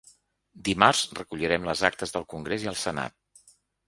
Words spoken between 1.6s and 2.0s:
les